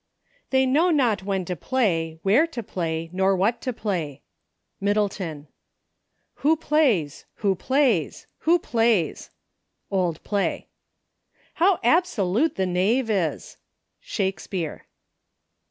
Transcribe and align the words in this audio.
"They 0.49 0.65
know 0.65 0.89
not 0.89 1.21
when 1.21 1.45
to 1.45 1.55
play, 1.55 2.17
where 2.23 2.47
to 2.47 2.63
play, 2.63 3.11
noi 3.13 3.35
what 3.35 3.61
to 3.61 3.71
play.— 3.71 4.23
Middleton. 4.81 5.45
a 5.47 6.39
Who 6.41 6.57
plays— 6.57 7.27
who 7.35 7.53
plays— 7.53 8.25
who 8.47 8.57
plays."— 8.57 9.29
Old 9.91 10.23
Play, 10.23 10.69
"How 11.53 11.79
absolute 11.83 12.55
the 12.55 12.65
Knave 12.65 13.11
is 13.11 13.57
!"—Shakspeare. 14.13 14.87